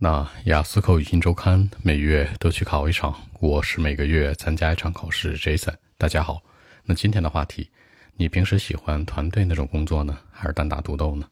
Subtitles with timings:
[0.00, 5.36] 那雅思口语新周刊每月都去考一场，我是每个月参加一场考试。
[5.36, 6.40] Jason，大家好。
[6.84, 7.68] 那今天的话题，
[8.14, 11.26] 你平时喜欢团队那种工作呢，还是单打独斗呢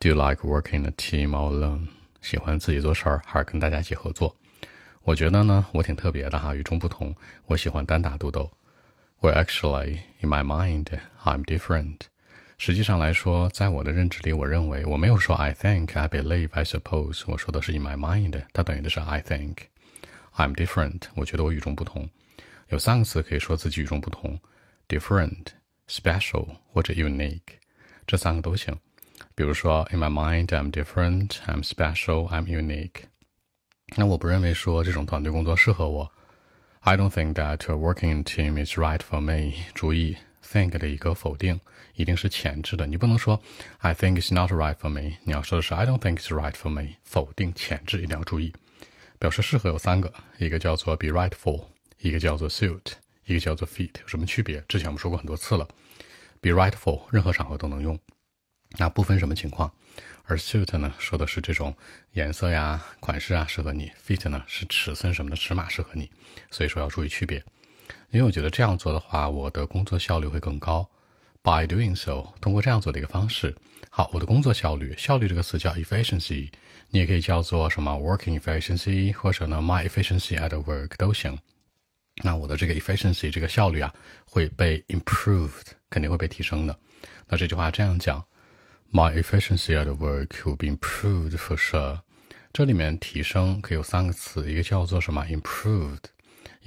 [0.00, 1.86] ？Do you like working in a team or alone？
[2.20, 4.36] 喜欢自己做事儿，还是跟大家一起合作？
[5.04, 7.14] 我觉得呢，我挺特别的哈，与众不同。
[7.46, 8.50] 我喜欢单打独斗。
[9.20, 10.86] Well, actually, in my mind,
[11.22, 11.98] I'm different.
[12.58, 17.22] 实际上来说，在我的认知里，我认为我没有说 I think, I believe, I suppose。
[17.26, 19.56] 我说的是 in my mind，它等于的是 I think。
[20.36, 22.08] I'm different，我觉得我与众不同。
[22.68, 24.40] 有三个词可以说自己与众不同
[24.88, 25.48] ：different、
[25.86, 27.42] special 或者 unique，
[28.06, 28.74] 这三个都行。
[29.34, 33.04] 比如说，in my mind, I'm different, I'm special, I'm unique。
[33.96, 36.10] 那我不认为说这种团队工作适合我。
[36.80, 39.52] I don't think that working in team is right for me。
[39.74, 40.16] 注意。
[40.46, 41.60] Think 的一个否定
[41.94, 43.42] 一定是前置的，你不能说
[43.78, 48.54] I think it's not right for me，你要说的是 I don't think it's right for me，否定前置一定要注意。
[49.18, 51.64] 表示适合有三个，一个叫做 be right for，
[51.98, 52.92] 一个叫做 suit，
[53.24, 54.62] 一个叫做 fit，有什么区别？
[54.68, 55.66] 之前我们说过很多次了。
[56.42, 57.98] be right for 任何场合都能用，
[58.78, 59.72] 那不分什么情况。
[60.24, 61.74] 而 suit 呢，说的是这种
[62.12, 66.10] 颜色呀、款式啊适合你；fit 呢是尺寸什么的尺码适合你，
[66.50, 67.42] 所以说要注意区别。
[68.10, 70.88] 因为我觉得这样做的话，我的工作效率会更高。
[71.42, 73.54] By doing so，通过这样做的一个方式，
[73.88, 76.50] 好，我的工作效率，效率这个词叫 efficiency，
[76.90, 81.38] 你也可以叫做什么 working efficiency，或者呢 my efficiency at work 都行。
[82.24, 86.76] 那我的这个 efficiency 这个效率啊，会被 improved，肯定会被提升的。
[87.28, 88.24] 那这句话这样讲
[88.90, 92.00] ，My efficiency at work will be improved for sure。
[92.52, 96.04] 这里面提升可以有三个词，一个叫做什么 improved。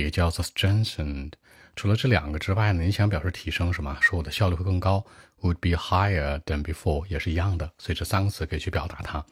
[0.00, 1.32] 一个叫做 strengthened。
[1.74, 3.96] 除了这两个之外呢，你想表示提升什么？
[4.00, 5.04] 说我的效率会更高
[5.42, 7.70] ，would be higher than before，也是一样的。
[7.78, 9.24] 所以这三个词可以去表达它。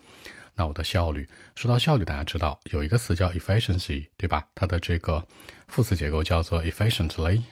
[0.55, 4.47] 那我的效率，说到效率，大家知道有一个词叫 efficiency，对吧？
[4.55, 5.27] 它的这个
[5.69, 7.43] 副词结构叫做 efficiently，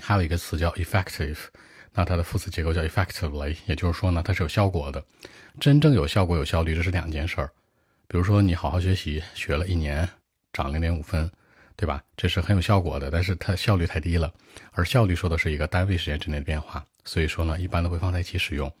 [0.00, 1.36] 还有一个词叫 effective，
[1.92, 5.04] 那它的副词结构叫 effectively，也就是说呢，它是有效果的。
[5.60, 7.50] 真正有效果、有效率，这是两件事儿。
[8.06, 10.08] 比如说你好好学习，学了一年，
[10.52, 11.30] 涨零点五分。
[11.76, 12.02] 对吧？
[12.16, 14.32] 这是很有效果的，但是它效率太低了。
[14.72, 18.72] 而效率说的是一个单位时间之内的变化，所以说呢，一般都会放在一起使用。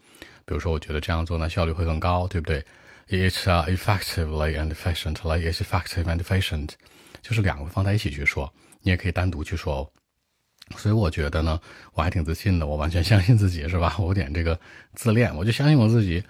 [0.44, 2.64] 比如说，我觉得这样做呢，效率会更高，对不对
[3.08, 5.50] ？It's effectively and efficiently.
[5.50, 6.70] It's effective and efficient.
[7.22, 9.90] 就是两个放在一起去说，你也可以单独去说哦。
[10.76, 11.60] 所以我觉得呢，
[11.94, 13.96] 我还挺自信的，我完全相信自己，是吧？
[13.98, 14.58] 我有点这个
[14.94, 16.22] 自恋，我就相信我自己。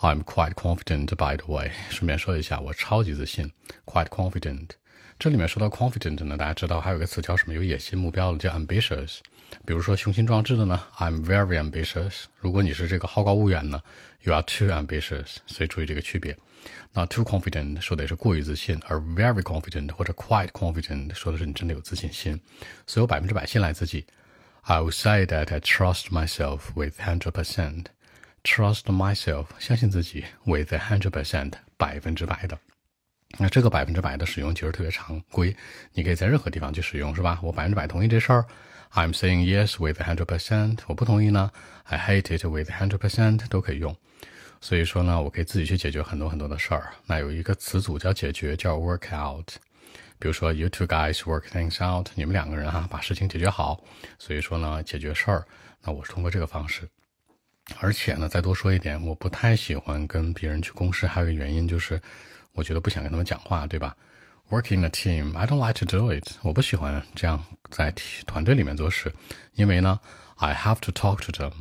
[0.00, 1.70] I'm quite confident, by the way.
[1.90, 3.52] 顺便说一下，我超级自信
[3.84, 4.70] ，quite confident。
[5.22, 7.54] 这里面说到 confident 呢，大家知道还有个词叫什么？
[7.54, 9.18] 有野心目标的叫 ambitious。
[9.64, 12.24] 比如说雄心壮志的呢，I'm very ambitious。
[12.40, 13.80] 如果你是这个好高骛远呢
[14.22, 15.36] ，You are too ambitious。
[15.46, 16.36] 所以注意这个区别。
[16.92, 22.40] 那 too confident 说的也是过于自信，而 very confident 或者 quite confident 说的是你真的有自信心。
[22.88, 24.04] 所以我百分之百信赖自己。
[24.62, 27.84] I would say that I trust myself with hundred percent。
[28.42, 32.58] Trust myself，相信自己，with hundred percent，百分之百的。
[33.38, 35.56] 那这个百分之百的使用其实特别常规，
[35.94, 37.40] 你可以在任何地方去使用，是吧？
[37.42, 38.44] 我百分之百同意这事儿
[38.92, 40.78] ，I'm saying yes with hundred percent。
[40.86, 41.50] 我不同意呢
[41.84, 43.96] ，I hate it with hundred percent，都可以用。
[44.60, 46.92] 所以说呢，我可以自己去解决很多很多的事儿。
[47.06, 49.48] 那有一个词组叫解决，叫 work out。
[50.18, 53.82] 比如说，you two guys work things out，你们两个人哈把事情解决好。
[54.18, 55.44] 所以说呢，解决事儿，
[55.82, 56.86] 那我是通过这个方式。
[57.80, 61.98] 而且呢，再多说一点，我不太喜欢跟别人去共事，还有一个原因就是。
[62.54, 63.96] 我觉得不想跟他们讲话，对吧
[64.50, 66.32] ？Working a team, I don't like to do it。
[66.42, 67.92] 我不喜欢这样在
[68.26, 69.12] 团队里面做事，
[69.54, 69.98] 因为呢
[70.36, 71.52] ，I have to talk to them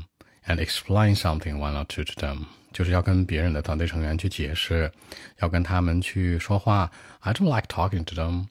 [0.46, 4.92] and explain something one or two to them，就是要跟别人的团队成员去解释，
[5.40, 6.92] 要跟他们去说话。
[7.22, 8.48] I don't like talking to them.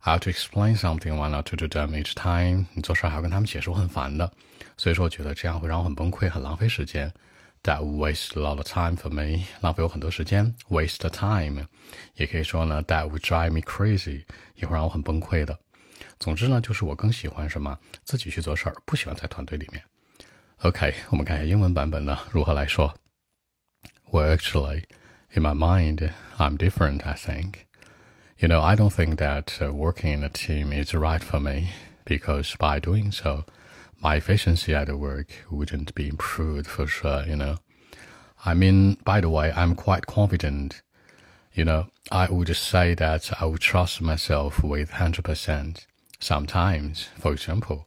[0.00, 2.66] I have to explain something one or two to them each time。
[2.74, 4.32] 你做事还要跟他们解释，我很烦的。
[4.76, 7.12] 所以说，我觉得这样会让我很崩溃，很浪费时间。
[7.63, 11.67] That waste a lot of time for me，浪费我很多时间，waste time，
[12.15, 14.25] 也可以说呢，That would drive me crazy，
[14.55, 15.59] 也会让我很崩溃的。
[16.19, 19.83] 总之呢，就是我更喜欢什么，自己去做事儿，不喜欢在团队里面。
[20.63, 22.95] OK，我们看一下英文版本呢如何来说。
[24.11, 24.85] Well, actually,
[25.33, 27.03] in my mind, I'm different.
[27.03, 27.67] I think.
[28.37, 31.67] You know, I don't think that uh, working in a team is right for me
[32.05, 33.45] because by doing so,
[34.00, 37.56] my efficiency at work wouldn't be improved for sure, you know.
[38.44, 40.82] I mean, by the way, I'm quite confident.
[41.54, 45.86] You know, I would say that I would trust myself with 100%.
[46.20, 47.86] Sometimes, for example,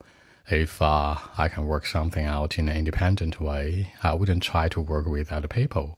[0.49, 4.81] if uh, I can work something out in an independent way, I wouldn't try to
[4.81, 5.97] work with other people.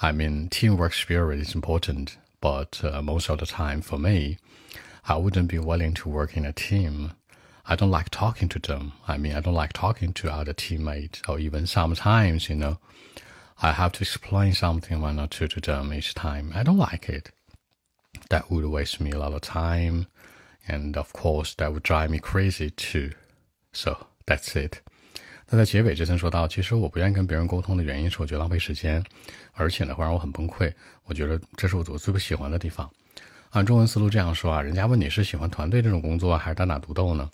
[0.00, 4.38] I mean, teamwork spirit is important, but uh, most of the time for me,
[5.06, 7.12] I wouldn't be willing to work in a team.
[7.67, 8.91] I don't like talking to them.
[9.07, 12.77] I mean, I don't like talking to other teammates, or even sometimes, you know,
[13.61, 16.51] I have to explain something one or two to them each time.
[16.53, 17.31] I don't like it.
[18.29, 20.07] That would waste me a lot of time,
[20.67, 23.11] and of course, that would drive me crazy too.
[23.71, 24.81] So that's it.
[25.49, 29.03] 那在结尾这层说到，其实我不愿意跟别人沟通的原因是我觉得浪费时间，
[29.53, 30.73] 而且呢会让我很崩溃。
[31.05, 32.89] 我觉得这是我我最不喜欢的地方。
[33.51, 37.29] 按中文思路这样说啊，人家问你是喜欢团队这种工作还是单打独斗呢？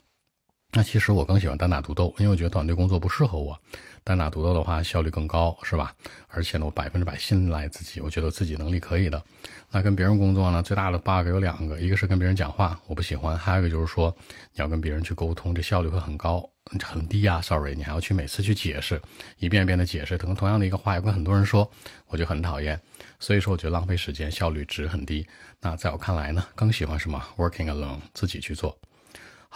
[0.76, 3.56] 那其实我更喜欢单打独斗，因为我觉得团队工作不适合我。
[4.02, 5.94] 单打独斗的话效率更高，是吧？
[6.28, 9.22] 而且呢，我百分之百信赖自己，我觉得自己能力可以的。
[9.70, 14.14] 那跟别人工作呢，最大的 bug 有两个，一个是跟别人讲话我不喜欢，还有一个就是说
[14.52, 16.44] 你要跟别人去沟通，这效率会很高
[16.82, 17.40] 很低啊。
[17.40, 19.00] Sorry，你还要去每次去解释，
[19.38, 21.70] 一遍一遍的解释，可能同样的一个话要跟很多人说，
[22.08, 22.78] 我就很讨厌。
[23.20, 25.24] 所以说，我觉得浪费时间，效率值很低。
[25.60, 28.76] 那在我看来呢，更喜欢什么？Working alone，自己去做。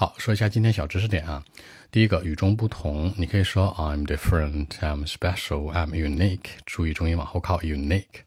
[0.01, 1.43] 好，说一下今天小知识点啊。
[1.91, 6.51] 第一个，与众不同，你可以说 I'm different, I'm special, I'm unique。
[6.65, 8.23] 注意重音往后靠，unique。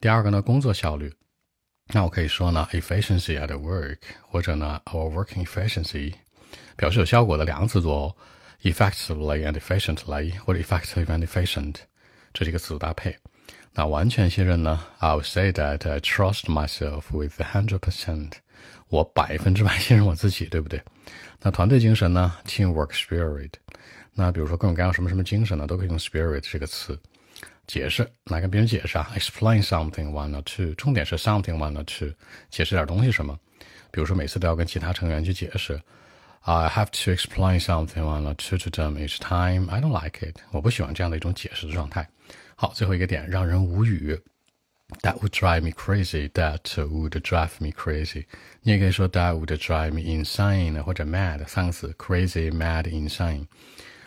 [0.00, 1.12] 第二个呢，工作效率，
[1.88, 3.98] 那我可以说呢，efficiency at work，
[4.28, 6.14] 或者呢，our working efficiency，
[6.76, 8.16] 表示有效果的两个词组哦
[8.62, 11.74] ，effectively and efficiently，或者 effective and efficient，
[12.32, 13.18] 这是一个词组搭配。
[13.72, 18.32] 那完全信任呢，I would say that I trust myself with a hundred percent。
[18.88, 20.82] 我百分之百信任我自己，对不对？
[21.40, 23.52] 那团队精神呢？Teamwork spirit。
[24.12, 27.00] 那比如说各种各样什么什么精神呢，都可以用 spirit 这个词
[27.66, 28.10] 解释。
[28.24, 30.74] 来跟别人解释啊，explain something one or two。
[30.74, 32.12] 重点是 something one or two，
[32.50, 33.38] 解释点东西什么？
[33.92, 35.80] 比如说每次都要跟其他成员去解释。
[36.42, 39.70] I have to explain something one or two to them each time.
[39.70, 40.36] I don't like it。
[40.50, 42.08] 我不喜欢这样的一种解释的状态。
[42.60, 44.20] 好，最后一个点，让人无语。
[45.00, 46.28] That would drive me crazy.
[46.28, 48.26] That would drive me crazy.
[48.60, 53.46] 你也可以说 That would drive me insane 或者 mad 三个词，crazy、mad、insane，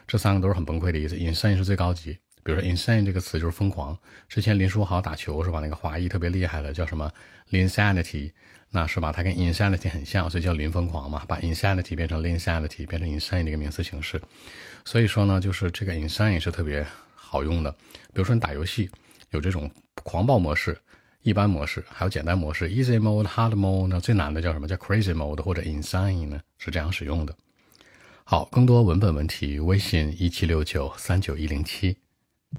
[0.05, 1.15] 这三个都是很崩溃的意思。
[1.15, 3.97] insane 是最高级，比如说 insane 这个词就是疯狂。
[4.29, 5.59] 之前林书豪打球是吧？
[5.59, 7.11] 那个华裔特别厉害的，叫什么
[7.49, 8.31] ？insanity，
[8.69, 9.11] 那是吧？
[9.11, 11.25] 它跟 insanity 很像，所以叫林疯狂嘛。
[11.27, 14.21] 把 insanity 变成 insanity，变成 insane 的一个名词形式。
[14.85, 16.85] 所以说呢，就是这个 insane 是特别
[17.33, 17.71] 好用的。
[18.13, 18.87] 比如说你打游戏。
[19.33, 19.67] 有这种
[20.03, 20.77] 狂暴模式、
[21.23, 23.99] 一般模式，还有简单模式 （easy mode、hard mode） 呢。
[23.99, 24.67] 最难的叫什么？
[24.67, 26.39] 叫 crazy mode 或者 insane 呢？
[26.59, 27.35] 是这样使用的。
[28.23, 31.97] 好，更多文本问题，微信一七六九三九一零七。